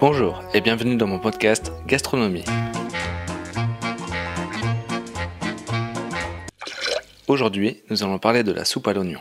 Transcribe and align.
Bonjour 0.00 0.42
et 0.54 0.62
bienvenue 0.62 0.96
dans 0.96 1.06
mon 1.06 1.18
podcast 1.18 1.72
Gastronomie. 1.86 2.46
Aujourd'hui, 7.28 7.82
nous 7.90 8.02
allons 8.02 8.18
parler 8.18 8.42
de 8.42 8.50
la 8.50 8.64
soupe 8.64 8.88
à 8.88 8.94
l'oignon. 8.94 9.20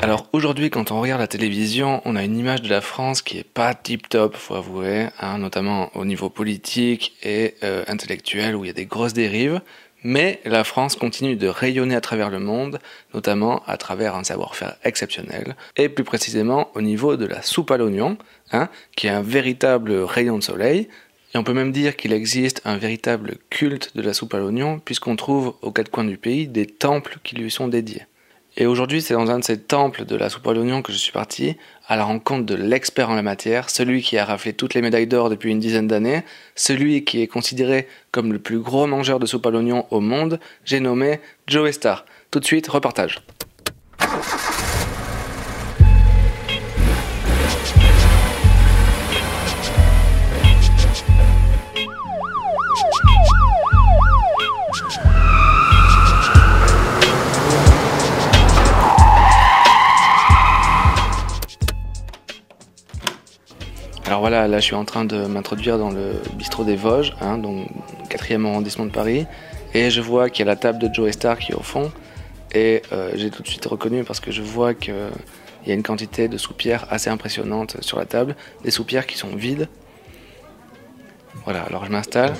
Alors 0.00 0.28
aujourd'hui, 0.32 0.70
quand 0.70 0.92
on 0.92 1.00
regarde 1.00 1.20
la 1.20 1.26
télévision, 1.26 2.02
on 2.04 2.14
a 2.14 2.22
une 2.22 2.38
image 2.38 2.62
de 2.62 2.68
la 2.68 2.80
France 2.80 3.20
qui 3.20 3.38
est 3.38 3.42
pas 3.42 3.74
tip 3.74 4.08
top, 4.08 4.36
faut 4.36 4.54
avouer, 4.54 5.08
hein, 5.18 5.38
notamment 5.38 5.90
au 5.96 6.04
niveau 6.04 6.30
politique 6.30 7.16
et 7.24 7.56
euh, 7.64 7.82
intellectuel 7.88 8.54
où 8.54 8.62
il 8.64 8.68
y 8.68 8.70
a 8.70 8.74
des 8.74 8.86
grosses 8.86 9.12
dérives. 9.12 9.60
Mais 10.04 10.40
la 10.44 10.64
France 10.64 10.94
continue 10.94 11.36
de 11.36 11.48
rayonner 11.48 11.96
à 11.96 12.00
travers 12.00 12.30
le 12.30 12.38
monde, 12.38 12.78
notamment 13.14 13.62
à 13.66 13.76
travers 13.76 14.14
un 14.14 14.24
savoir-faire 14.24 14.76
exceptionnel, 14.84 15.56
et 15.76 15.88
plus 15.88 16.04
précisément 16.04 16.70
au 16.74 16.82
niveau 16.82 17.16
de 17.16 17.26
la 17.26 17.42
soupe 17.42 17.70
à 17.70 17.76
l'oignon, 17.76 18.18
hein, 18.52 18.68
qui 18.94 19.06
est 19.06 19.10
un 19.10 19.22
véritable 19.22 19.92
rayon 19.92 20.38
de 20.38 20.42
soleil. 20.42 20.88
Et 21.34 21.38
on 21.38 21.44
peut 21.44 21.54
même 21.54 21.72
dire 21.72 21.96
qu'il 21.96 22.12
existe 22.12 22.62
un 22.64 22.76
véritable 22.76 23.36
culte 23.50 23.96
de 23.96 24.02
la 24.02 24.14
soupe 24.14 24.34
à 24.34 24.38
l'oignon, 24.38 24.78
puisqu'on 24.78 25.16
trouve 25.16 25.54
aux 25.62 25.72
quatre 25.72 25.90
coins 25.90 26.04
du 26.04 26.18
pays 26.18 26.46
des 26.46 26.66
temples 26.66 27.18
qui 27.24 27.36
lui 27.36 27.50
sont 27.50 27.68
dédiés. 27.68 28.02
Et 28.58 28.66
aujourd'hui, 28.66 29.02
c'est 29.02 29.12
dans 29.12 29.30
un 29.30 29.38
de 29.38 29.44
ces 29.44 29.58
temples 29.58 30.06
de 30.06 30.16
la 30.16 30.30
soupe 30.30 30.46
à 30.46 30.54
l'oignon 30.54 30.80
que 30.80 30.90
je 30.90 30.96
suis 30.96 31.12
parti, 31.12 31.56
à 31.88 31.96
la 31.96 32.04
rencontre 32.04 32.46
de 32.46 32.54
l'expert 32.54 33.10
en 33.10 33.14
la 33.14 33.22
matière, 33.22 33.68
celui 33.68 34.00
qui 34.00 34.16
a 34.16 34.24
raflé 34.24 34.54
toutes 34.54 34.72
les 34.72 34.80
médailles 34.80 35.06
d'or 35.06 35.28
depuis 35.28 35.50
une 35.50 35.60
dizaine 35.60 35.86
d'années, 35.86 36.22
celui 36.54 37.04
qui 37.04 37.20
est 37.20 37.26
considéré 37.26 37.86
comme 38.12 38.32
le 38.32 38.38
plus 38.38 38.58
gros 38.58 38.86
mangeur 38.86 39.18
de 39.18 39.26
soupe 39.26 39.44
à 39.46 39.50
l'oignon 39.50 39.86
au 39.90 40.00
monde, 40.00 40.40
j'ai 40.64 40.80
nommé 40.80 41.20
Joe 41.46 41.70
Star. 41.70 42.06
Tout 42.30 42.40
de 42.40 42.46
suite, 42.46 42.66
reportage. 42.68 43.20
Alors 64.16 64.22
voilà, 64.30 64.48
là 64.48 64.60
je 64.60 64.64
suis 64.64 64.74
en 64.74 64.86
train 64.86 65.04
de 65.04 65.26
m'introduire 65.26 65.76
dans 65.76 65.90
le 65.90 66.12
bistrot 66.36 66.64
des 66.64 66.74
Vosges, 66.74 67.14
hein, 67.20 67.36
donc 67.36 67.68
4e 68.08 68.46
arrondissement 68.46 68.86
de 68.86 68.90
Paris, 68.90 69.26
et 69.74 69.90
je 69.90 70.00
vois 70.00 70.30
qu'il 70.30 70.46
y 70.46 70.48
a 70.48 70.50
la 70.50 70.56
table 70.56 70.78
de 70.78 70.88
Joe 70.90 71.12
Star 71.12 71.38
qui 71.38 71.52
est 71.52 71.54
au 71.54 71.60
fond, 71.60 71.92
et 72.54 72.80
euh, 72.92 73.10
j'ai 73.14 73.30
tout 73.30 73.42
de 73.42 73.46
suite 73.46 73.66
reconnu 73.66 74.04
parce 74.04 74.20
que 74.20 74.30
je 74.32 74.40
vois 74.40 74.72
qu'il 74.72 74.94
y 75.66 75.70
a 75.70 75.74
une 75.74 75.82
quantité 75.82 76.28
de 76.28 76.38
soupières 76.38 76.86
assez 76.88 77.10
impressionnante 77.10 77.76
sur 77.82 77.98
la 77.98 78.06
table, 78.06 78.36
des 78.64 78.70
soupières 78.70 79.06
qui 79.06 79.18
sont 79.18 79.36
vides. 79.36 79.68
Voilà, 81.44 81.64
alors 81.64 81.84
je 81.84 81.90
m'installe. 81.90 82.32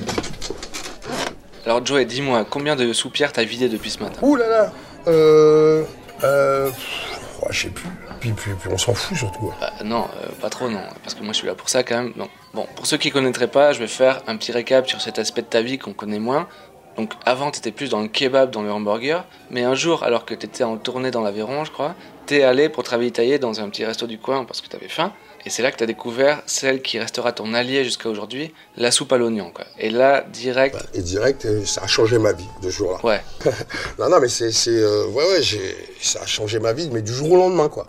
Alors 1.67 1.85
Joe, 1.85 2.07
dis-moi, 2.07 2.47
combien 2.49 2.75
de 2.75 2.91
soupières 2.95 3.35
t'as 3.35 3.45
vidé 3.45 3.69
depuis 3.69 3.91
ce 3.91 4.03
matin? 4.03 4.19
Ouh 4.23 4.37
là 4.37 4.49
là 4.49 4.73
Euh. 5.09 5.85
Euh. 6.25 6.71
oh, 7.43 7.49
je 7.51 7.61
sais 7.65 7.69
plus. 7.69 7.91
Puis, 8.35 8.51
puis, 8.51 8.53
puis 8.61 8.71
on 8.73 8.79
s'en 8.79 8.95
fout 8.95 9.17
surtout. 9.17 9.53
Bah, 9.61 9.73
non, 9.85 10.05
euh, 10.23 10.29
pas 10.41 10.51
trop 10.51 10.69
non, 10.69 10.83
parce 11.03 11.15
que 11.15 11.23
moi 11.23 11.33
je 11.33 11.39
suis 11.39 11.47
là 11.47 11.55
pour 11.55 11.69
ça 11.69 11.83
quand 11.83 11.97
même. 11.97 12.13
Donc, 12.15 12.31
bon, 12.55 12.67
pour 12.75 12.87
ceux 12.87 12.97
qui 12.97 13.11
connaîtraient 13.11 13.51
pas, 13.51 13.73
je 13.73 13.79
vais 13.79 13.87
faire 13.87 14.23
un 14.27 14.37
petit 14.37 14.53
récap 14.53 14.89
sur 14.89 15.01
cet 15.01 15.19
aspect 15.19 15.43
de 15.43 15.47
ta 15.47 15.63
vie 15.63 15.79
qu'on 15.79 15.93
connaît 15.93 16.19
moins. 16.19 16.49
Donc 16.97 17.13
avant, 17.25 17.51
t'étais 17.51 17.73
plus 17.73 17.91
dans 17.91 18.01
le 18.01 18.09
kebab, 18.09 18.51
dans 18.51 18.63
le 18.63 18.73
hamburger, 18.73 19.25
mais 19.51 19.63
un 19.63 19.75
jour, 19.75 20.03
alors 20.03 20.25
que 20.25 20.35
t'étais 20.35 20.65
en 20.65 20.77
tournée 20.77 21.11
dans 21.11 21.21
l'Aveyron, 21.21 21.65
je 21.65 21.71
crois, 21.71 21.95
t'es 22.25 22.43
allé 22.43 22.69
pour 22.69 22.83
travailler 22.83 23.11
tailler 23.11 23.39
dans 23.39 23.61
un 23.61 23.69
petit 23.69 23.85
resto 23.85 24.07
du 24.07 24.19
coin 24.19 24.45
parce 24.45 24.61
que 24.61 24.69
t'avais 24.69 24.89
faim. 24.89 25.13
Et 25.45 25.51
c'est 25.51 25.63
là 25.63 25.71
que 25.71 25.77
t'as 25.77 25.87
découvert 25.87 26.43
celle 26.47 26.83
qui 26.83 26.99
restera 26.99 27.31
ton 27.31 27.55
allié 27.55 27.85
jusqu'à 27.85 28.09
aujourd'hui, 28.09 28.53
la 28.77 28.91
soupe 28.91 29.13
à 29.13 29.17
l'oignon, 29.17 29.53
quoi. 29.55 29.65
Et 29.79 29.91
là, 29.91 30.25
direct. 30.33 30.77
Et 30.93 31.03
direct, 31.03 31.45
euh, 31.45 31.65
ça 31.65 31.83
a 31.85 31.87
changé 31.87 32.19
ma 32.19 32.33
vie 32.33 32.49
de 32.63 32.71
ce 32.71 32.79
jour-là. 32.79 32.99
Ouais. 33.05 33.23
non, 34.01 34.09
non, 34.09 34.19
mais 34.21 34.27
c'est. 34.27 34.51
c'est, 34.51 34.71
euh, 34.71 35.07
ouais, 35.07 35.23
ouais, 35.23 35.43
j'ai, 35.43 35.77
ça 36.01 36.23
a 36.23 36.27
changé 36.27 36.59
ma 36.59 36.73
vie, 36.73 36.91
mais 36.91 37.01
du 37.01 37.13
jour 37.13 37.31
au 37.31 37.37
lendemain, 37.37 37.69
quoi. 37.69 37.87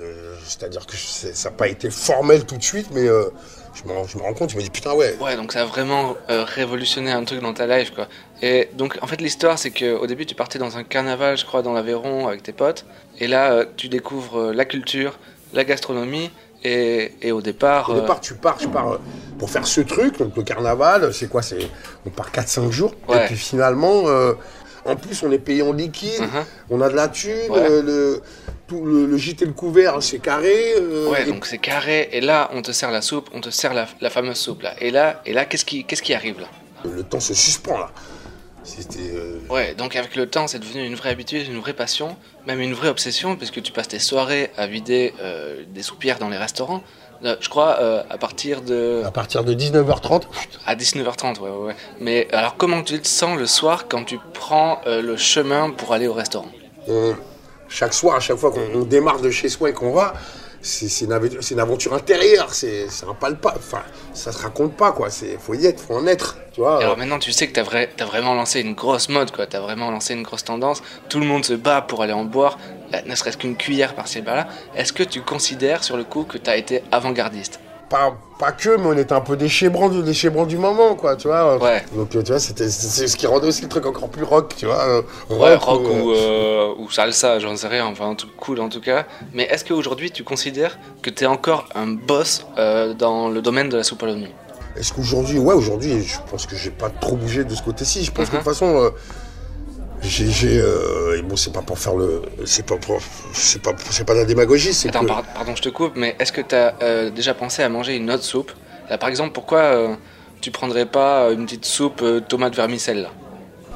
Euh, 0.00 0.34
C'est-à-dire 0.44 0.86
que 0.86 0.96
ça 0.96 1.48
n'a 1.50 1.54
pas 1.56 1.68
été 1.68 1.88
formel 1.90 2.44
tout 2.44 2.56
de 2.56 2.62
suite, 2.62 2.88
mais 2.92 3.06
euh, 3.06 3.30
je, 3.74 3.84
me, 3.88 3.92
rends- 3.94 4.06
je 4.06 4.18
me 4.18 4.22
rends 4.22 4.34
compte, 4.34 4.50
je 4.50 4.56
me 4.56 4.62
dis 4.62 4.70
putain, 4.70 4.92
ouais. 4.92 5.16
Ouais, 5.20 5.36
donc 5.36 5.52
ça 5.52 5.62
a 5.62 5.64
vraiment 5.64 6.16
euh, 6.30 6.44
révolutionné 6.44 7.12
un 7.12 7.24
truc 7.24 7.40
dans 7.40 7.54
ta 7.54 7.66
life, 7.66 7.92
quoi. 7.94 8.08
Et 8.42 8.68
donc, 8.74 8.98
en 9.02 9.06
fait, 9.06 9.20
l'histoire, 9.20 9.58
c'est 9.58 9.70
qu'au 9.70 10.06
début, 10.06 10.26
tu 10.26 10.34
partais 10.34 10.58
dans 10.58 10.76
un 10.76 10.82
carnaval, 10.84 11.38
je 11.38 11.44
crois, 11.44 11.62
dans 11.62 11.72
l'Aveyron 11.72 12.26
avec 12.26 12.42
tes 12.42 12.52
potes. 12.52 12.86
Et 13.20 13.28
là, 13.28 13.64
tu 13.76 13.88
découvres 13.88 14.52
la 14.52 14.64
culture, 14.64 15.18
la 15.52 15.64
gastronomie. 15.64 16.30
Et, 16.66 17.12
et 17.20 17.30
au 17.30 17.42
départ. 17.42 17.90
Au 17.90 17.92
euh, 17.92 18.00
départ, 18.00 18.22
tu 18.22 18.32
pars, 18.34 18.56
je 18.58 18.66
pars 18.68 18.98
pour 19.38 19.50
faire 19.50 19.66
ce 19.66 19.82
truc, 19.82 20.18
donc 20.18 20.34
le 20.34 20.42
carnaval, 20.44 21.12
c'est 21.12 21.28
quoi 21.28 21.42
c'est, 21.42 21.58
On 22.06 22.10
part 22.10 22.30
4-5 22.32 22.70
jours, 22.70 22.94
Ouais. 23.06 23.22
et 23.22 23.26
puis 23.26 23.36
finalement, 23.36 24.04
euh, 24.08 24.32
en 24.86 24.96
plus, 24.96 25.22
on 25.24 25.30
est 25.30 25.38
payé 25.38 25.60
en 25.60 25.74
liquide, 25.74 26.22
Mhm. 26.22 26.44
on 26.70 26.80
a 26.80 26.88
de 26.88 26.94
la 26.96 27.08
thune, 27.08 27.32
Ouais. 27.50 27.58
euh, 27.70 27.82
le, 27.82 28.22
tout 28.74 28.84
le, 28.84 29.06
le 29.06 29.16
gîte 29.16 29.42
et 29.42 29.46
le 29.46 29.52
couvert, 29.52 30.02
c'est 30.02 30.18
carré. 30.18 30.74
euh, 30.76 31.08
Ouais, 31.10 31.22
et 31.22 31.26
donc 31.26 31.46
c'est 31.46 31.58
carré. 31.58 32.08
Et 32.12 32.20
là, 32.20 32.50
on 32.52 32.62
te 32.62 32.72
sert 32.72 32.90
la 32.90 33.02
soupe, 33.02 33.28
on 33.32 33.40
te 33.40 33.50
sert 33.50 33.74
la, 33.74 33.86
la 34.00 34.10
fameuse 34.10 34.36
soupe, 34.38 34.62
là. 34.62 34.74
Et 34.80 34.90
là, 34.90 35.22
et 35.26 35.32
là 35.32 35.44
qu'est-ce 35.44 35.64
qui, 35.64 35.84
qu'est-ce 35.84 36.02
qui 36.02 36.14
arrive, 36.14 36.40
là? 36.40 36.48
Le 36.84 37.02
temps 37.02 37.20
se 37.20 37.34
suspend 37.34 37.78
là. 37.78 37.90
C'était. 38.62 38.98
euh, 39.14 39.38
Ouais, 39.50 39.74
donc 39.74 39.94
avec 39.96 40.16
le 40.16 40.26
temps, 40.26 40.46
c'est 40.46 40.58
devenu 40.58 40.84
une 40.84 40.94
vraie 40.94 41.10
habitude, 41.10 41.46
une 41.46 41.58
vraie 41.60 41.72
passion, 41.74 42.16
même 42.46 42.60
une 42.60 42.72
vraie 42.74 42.88
obsession, 42.88 43.36
puisque 43.36 43.62
tu 43.62 43.72
passes 43.72 43.88
tes 43.88 43.98
soirées 43.98 44.50
à 44.56 44.66
vider 44.66 45.12
euh, 45.20 45.62
des 45.68 45.82
soupières 45.82 46.18
dans 46.18 46.28
les 46.30 46.38
restaurants. 46.38 46.82
Je 47.22 47.48
crois 47.48 47.78
euh, 47.80 48.02
à 48.10 48.18
partir 48.18 48.60
de. 48.60 49.02
à 49.06 49.10
partir 49.10 49.44
de 49.44 49.54
19h30, 49.54 50.22
À 50.66 50.74
19h30, 50.76 51.38
ouais, 51.40 51.48
ouais, 51.50 51.66
ouais. 51.68 51.76
Mais 52.00 52.28
alors, 52.32 52.56
comment 52.56 52.82
tu 52.82 52.98
te 53.00 53.06
sens 53.06 53.38
le 53.38 53.46
soir 53.46 53.86
quand 53.88 54.04
tu 54.04 54.18
prends 54.34 54.80
le 54.86 55.16
chemin 55.16 55.70
pour 55.70 55.92
aller 55.94 56.06
au 56.06 56.12
restaurant? 56.12 56.50
Chaque 57.68 57.94
soir, 57.94 58.16
à 58.16 58.20
chaque 58.20 58.36
fois 58.36 58.50
qu'on 58.50 58.66
on 58.74 58.84
démarre 58.84 59.20
de 59.20 59.30
chez 59.30 59.48
soi 59.48 59.70
et 59.70 59.72
qu'on 59.72 59.92
va, 59.92 60.14
c'est 60.60 60.86
une, 61.04 61.12
aventure- 61.58 61.92
intérieure, 61.92 62.54
c'est 62.54 62.86
un 63.06 63.12
palpable. 63.14 63.58
Enfin, 63.58 63.82
ça 64.14 64.32
se 64.32 64.38
raconte 64.42 64.74
pas 64.76 64.92
quoi. 64.92 65.10
C'est 65.10 65.36
faut 65.38 65.52
y 65.54 65.66
être, 65.66 65.80
faut 65.80 65.94
en 65.94 66.06
être, 66.06 66.38
tu 66.52 66.60
vois. 66.62 66.78
Alors 66.78 66.96
maintenant, 66.96 67.18
tu 67.18 67.32
sais 67.32 67.46
que 67.46 67.52
t'as 67.52 67.62
vrai, 67.62 67.90
vraiment 67.98 68.34
lancé 68.34 68.60
une 68.60 68.74
grosse 68.74 69.08
mode, 69.10 69.30
quoi. 69.30 69.46
T'as 69.46 69.60
vraiment 69.60 69.90
lancé 69.90 70.14
une 70.14 70.22
grosse 70.22 70.44
tendance. 70.44 70.82
Tout 71.10 71.20
le 71.20 71.26
monde 71.26 71.44
se 71.44 71.52
bat 71.52 71.82
pour 71.82 72.02
aller 72.02 72.14
en 72.14 72.24
boire, 72.24 72.58
euh, 72.94 72.98
ne 73.06 73.14
serait-ce 73.14 73.36
qu'une 73.36 73.56
cuillère 73.56 73.94
par-ci 73.94 74.22
par-là. 74.22 74.48
Est-ce 74.74 74.92
que 74.94 75.02
tu 75.02 75.20
considères 75.20 75.84
sur 75.84 75.96
le 75.98 76.04
coup 76.04 76.24
que 76.24 76.38
t'as 76.38 76.56
été 76.56 76.82
avant-gardiste? 76.92 77.60
Pas, 77.88 78.14
pas 78.38 78.52
que, 78.52 78.76
mais 78.76 78.86
on 78.86 78.96
était 78.96 79.12
un 79.12 79.20
peu 79.20 79.36
des 79.36 79.48
chébrans 79.48 79.88
du, 79.88 80.02
des 80.02 80.14
chébrans 80.14 80.46
du 80.46 80.56
moment, 80.58 80.94
quoi, 80.94 81.16
tu 81.16 81.28
vois. 81.28 81.56
Ouais. 81.62 81.84
Donc, 81.94 82.14
euh, 82.16 82.22
tu 82.22 82.30
vois, 82.32 82.40
c'était 82.40 82.68
c'est 82.68 83.06
ce 83.08 83.16
qui 83.16 83.26
rendait 83.26 83.46
aussi 83.48 83.62
le 83.62 83.68
truc 83.68 83.86
encore 83.86 84.08
plus 84.08 84.24
rock, 84.24 84.54
tu 84.56 84.66
vois. 84.66 84.80
euh, 84.88 85.02
Ouais, 85.30 85.54
rock 85.54 85.82
ou, 85.82 86.10
euh, 86.12 86.72
ou 86.78 86.90
salsa, 86.90 87.38
j'en 87.38 87.56
sais 87.56 87.68
rien, 87.68 87.86
enfin 87.86 88.10
un 88.10 88.14
truc 88.14 88.34
cool 88.36 88.60
en 88.60 88.68
tout 88.68 88.80
cas. 88.80 89.06
Mais 89.32 89.44
est-ce 89.44 89.64
qu'aujourd'hui 89.64 90.10
tu 90.10 90.24
considères 90.24 90.78
que 91.02 91.10
t'es 91.10 91.26
encore 91.26 91.66
un 91.74 91.86
boss 91.88 92.46
euh, 92.58 92.94
dans 92.94 93.28
le 93.28 93.40
domaine 93.42 93.68
de 93.68 93.76
la 93.76 93.84
soupe 93.84 94.02
à 94.02 94.06
l'oignon 94.06 94.28
Est-ce 94.76 94.92
qu'aujourd'hui, 94.92 95.38
ouais, 95.38 95.54
aujourd'hui, 95.54 96.02
je 96.02 96.16
pense 96.30 96.46
que 96.46 96.56
j'ai 96.56 96.70
pas 96.70 96.90
trop 96.90 97.16
bougé 97.16 97.44
de 97.44 97.54
ce 97.54 97.62
côté-ci. 97.62 98.04
Je 98.04 98.10
pense 98.10 98.26
que 98.26 98.32
de 98.32 98.36
toute 98.38 98.44
façon, 98.44 98.76
euh, 98.76 98.90
j'ai, 100.08 100.58
euh, 100.60 101.18
et 101.18 101.22
bon, 101.22 101.36
c'est 101.36 101.52
pas 101.52 101.62
pour 101.62 101.78
faire 101.78 101.94
le, 101.96 102.22
c'est 102.44 102.66
pas 102.66 102.76
pour, 102.76 102.98
c'est 103.32 103.62
pas, 103.62 103.72
c'est 103.90 104.04
pas 104.06 104.14
de 104.14 104.20
la 104.20 104.24
démagogie, 104.24 104.72
c'est 104.74 104.88
Attends, 104.88 105.00
que, 105.00 105.06
par- 105.06 105.22
pardon, 105.22 105.54
je 105.56 105.62
te 105.62 105.68
coupe, 105.68 105.92
mais 105.96 106.14
est-ce 106.18 106.32
que 106.32 106.40
tu 106.40 106.54
as 106.54 107.10
déjà 107.10 107.34
pensé 107.34 107.62
à 107.62 107.68
manger 107.68 107.96
une 107.96 108.10
autre 108.10 108.24
soupe? 108.24 108.52
Là, 108.90 108.98
Par 108.98 109.08
exemple, 109.08 109.32
pourquoi 109.32 109.60
euh, 109.60 109.94
tu 110.40 110.50
prendrais 110.50 110.86
pas 110.86 111.30
une 111.32 111.44
petite 111.46 111.64
soupe 111.64 112.02
euh, 112.02 112.20
tomate 112.20 112.54
vermicelle 112.54 113.02
là? 113.02 113.08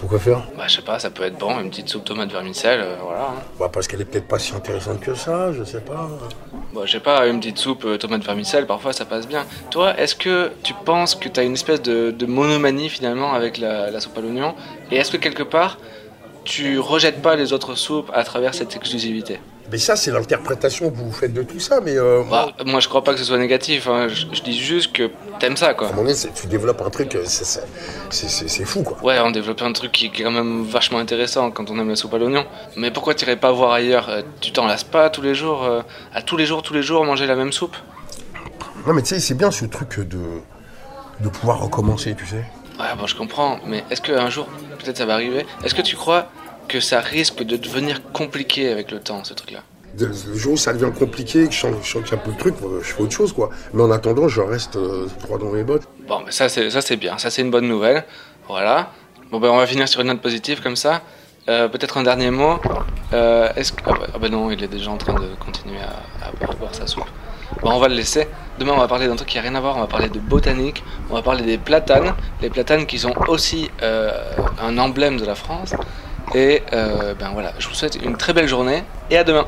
Pourquoi 0.01 0.21
faire? 0.21 0.47
Bah, 0.57 0.65
je 0.69 0.77
sais 0.77 0.83
pas, 0.83 1.01
ça 1.01 1.11
peut 1.11 1.25
être 1.25 1.37
bon, 1.39 1.59
une 1.59 1.71
petite 1.71 1.89
soupe 1.89 2.05
tomate 2.05 2.31
vermicelle, 2.31 2.81
euh, 2.83 2.95
voilà. 3.03 3.23
hein. 3.31 3.43
Bah 3.59 3.69
parce 3.73 3.89
qu'elle 3.89 4.01
est 4.01 4.05
peut-être 4.05 4.29
pas 4.29 4.39
si 4.39 4.55
intéressante 4.55 5.01
que 5.01 5.13
ça, 5.17 5.51
je 5.53 5.65
sais 5.65 5.81
pas. 5.81 6.09
Bon, 6.73 6.87
je 6.87 6.93
sais 6.93 7.01
pas, 7.01 7.27
une 7.27 7.41
petite 7.41 7.59
soupe 7.59 7.85
euh, 7.85 7.97
tomate 7.99 8.23
vermicelle, 8.23 8.65
parfois 8.67 8.93
ça 8.93 9.07
passe 9.07 9.27
bien. 9.27 9.45
Toi, 9.71 9.99
est-ce 9.99 10.15
que 10.15 10.53
tu 10.63 10.73
penses 10.85 11.17
que 11.17 11.29
tu 11.29 11.41
as 11.41 11.43
une 11.43 11.55
espèce 11.55 11.83
de, 11.83 12.13
de 12.13 12.27
monomanie 12.27 12.89
finalement 12.91 13.33
avec 13.33 13.59
la, 13.59 13.91
la 13.91 13.99
soupe 14.01 14.17
à 14.19 14.21
l'oignon? 14.21 14.55
Et 14.93 14.97
est-ce 14.99 15.11
que 15.11 15.17
quelque 15.17 15.43
part, 15.43 15.79
tu 16.49 16.79
rejettes 16.79 17.21
pas 17.21 17.37
les 17.37 17.53
autres 17.53 17.75
soupes 17.75 18.11
à 18.15 18.25
travers 18.25 18.55
cette 18.55 18.75
exclusivité 18.75 19.39
Mais 19.71 19.77
ça, 19.77 19.97
c'est 19.97 20.11
l'interprétation 20.11 20.91
que 20.91 20.97
vous 20.97 21.13
faites 21.13 21.35
de 21.35 21.43
tout 21.43 21.61
ça, 21.61 21.81
mais 21.83 21.97
euh, 21.99 22.25
moi, 22.25 22.53
bah, 22.57 22.65
Moi, 22.65 22.81
je 22.81 22.89
crois 22.89 23.05
pas 23.05 23.13
que 23.13 23.19
ce 23.19 23.25
soit 23.25 23.37
négatif, 23.37 23.87
hein. 23.87 24.09
je, 24.09 24.25
je 24.33 24.43
dis 24.43 24.59
juste 24.59 24.93
que 24.95 25.11
t'aimes 25.41 25.59
ça, 25.59 25.75
quoi. 25.75 25.89
à 25.89 25.91
un 25.91 25.93
moment 25.95 26.09
donné, 26.09 26.19
tu 26.35 26.47
développes 26.47 26.81
un 26.81 26.89
truc, 26.89 27.15
euh, 27.17 27.25
c'est, 27.27 28.65
fou, 28.65 28.83
quoi. 28.83 28.97
Ouais, 29.03 29.19
on 29.21 29.31
développe 29.31 29.61
un 29.61 29.73
truc 29.73 29.93
qui, 29.93 30.11
qui 30.11 30.23
est 30.23 30.25
quand 30.25 30.31
même 30.31 30.65
vachement 30.65 30.99
intéressant 30.99 31.51
quand 31.51 31.71
on 31.71 31.79
aime 31.79 31.91
la 31.91 31.97
soupe 31.97 32.15
à 32.15 32.19
l'oignon. 32.19 32.47
Mais 32.77 32.91
pourquoi 32.91 33.15
t'irais 33.15 33.37
pas 33.37 33.53
voir 33.53 33.73
ailleurs 33.73 34.09
Euh, 34.09 34.23
Tu 34.41 34.51
t'en 34.51 34.67
lasses 34.67 34.85
pas 34.85 35.11
tous 35.11 35.21
les 35.23 35.35
jours, 35.35 35.65
euh, 35.65 35.83
à 36.15 36.23
tous 36.23 36.39
les 36.39 36.47
jours, 36.47 36.63
tous 36.63 36.73
les 36.73 36.83
jours 36.83 37.05
manger 37.05 37.27
la 37.27 37.37
même 37.37 37.53
soupe? 37.53 37.77
Non, 38.87 38.95
mais 38.95 39.03
tu 39.03 39.09
sais, 39.09 39.21
c'est 39.21 39.35
bien 39.35 39.51
ce 39.51 39.67
truc 39.67 39.99
de, 40.01 40.19
de 41.21 41.29
pouvoir 41.29 41.61
recommencer, 41.61 42.15
tu 42.17 42.27
sais. 42.27 42.43
Ouais, 42.81 42.87
bon, 42.97 43.07
je 43.07 43.17
comprends, 43.17 43.59
mais 43.67 43.85
est-ce 43.91 44.01
qu'un 44.01 44.31
jour, 44.31 44.47
peut-être 44.79 44.97
ça 44.97 45.05
va 45.05 45.15
arriver, 45.15 45.45
est-ce 45.65 45.75
que 45.75 45.83
tu 45.83 45.97
crois 45.97 46.29
que 46.69 46.81
ça 46.81 47.01
risque 47.01 47.43
de 47.43 47.57
devenir 47.57 48.03
compliqué 48.13 48.71
avec 48.71 48.91
le 48.91 49.01
temps, 49.01 49.25
ce 49.25 49.35
truc-là 49.35 49.63
le 50.07 50.35
jour 50.37 50.53
où 50.53 50.57
ça 50.57 50.73
devient 50.73 50.93
compliqué, 50.97 51.47
que 51.49 51.53
je 51.53 51.67
a 51.67 51.71
un 51.71 52.17
peu 52.19 52.33
de 52.33 52.39
truc, 52.39 52.55
euh, 52.63 52.81
je 52.83 52.93
fais 52.93 53.03
autre 53.03 53.13
chose, 53.13 53.33
quoi. 53.33 53.51
Mais 53.73 53.83
en 53.83 53.91
attendant, 53.91 54.29
je 54.29 54.41
reste 54.41 54.77
euh, 54.77 55.07
droit 55.23 55.39
dans 55.39 55.51
mes 55.51 55.63
bottes. 55.65 55.89
Bon, 56.07 56.21
mais 56.25 56.33
ça 56.33 56.49
c'est 56.49 56.71
ça 56.71 56.81
c'est 56.81 56.97
bien, 56.97 57.19
ça 57.19 57.31
c'est 57.31 57.43
une 57.43 57.51
bonne 57.51 57.69
nouvelle. 57.69 58.05
Voilà. 58.47 58.91
Bon 59.31 59.41
ben 59.41 59.49
on 59.51 59.57
va 59.57 59.67
finir 59.67 59.89
sur 59.89 60.01
une 60.01 60.09
note 60.09 60.21
positive 60.21 60.63
comme 60.63 60.77
ça. 60.77 61.03
Euh, 61.49 61.69
Peut-être 61.69 61.97
un 61.97 62.03
dernier 62.03 62.31
mot. 62.31 62.59
Euh, 63.13 63.51
Est-ce 63.57 63.73
que 63.73 63.83
ah 63.87 64.19
bah 64.19 64.29
non, 64.29 64.51
il 64.51 64.63
est 64.63 64.69
déjà 64.69 64.91
en 64.91 64.99
train 64.99 65.15
de 65.15 65.29
continuer 65.41 65.81
à, 65.81 66.27
à 66.27 66.33
boire, 66.33 66.55
boire 66.57 66.75
sa 66.75 66.87
soupe. 66.87 67.05
Bon, 67.63 67.71
on 67.73 67.79
va 67.79 67.89
le 67.89 67.95
laisser. 67.95 68.29
Demain, 68.59 68.73
on 68.75 68.79
va 68.79 68.89
parler 68.89 69.07
d'un 69.07 69.17
truc 69.17 69.29
qui 69.29 69.39
a 69.39 69.43
rien 69.43 69.55
à 69.55 69.61
voir. 69.61 69.77
On 69.77 69.81
va 69.81 69.87
parler 69.87 70.11
de 70.11 70.19
botanique. 70.19 70.85
On 71.11 71.15
va 71.15 71.23
parler 71.23 71.43
des 71.43 71.57
platanes. 71.57 72.15
Les 72.43 72.51
platanes 72.51 72.85
qui 72.87 72.99
sont 72.99 73.15
aussi 73.29 73.71
un 73.81 74.77
emblème 74.77 75.17
de 75.19 75.25
la 75.25 75.35
France. 75.35 75.75
Et 76.35 76.63
euh, 76.73 77.15
ben 77.15 77.31
voilà, 77.33 77.53
je 77.59 77.69
vous 77.69 77.75
souhaite 77.75 77.97
une 77.97 78.17
très 78.17 78.33
belle 78.33 78.49
journée 78.49 78.85
et 79.11 79.17
à 79.17 79.25
demain. 79.25 79.45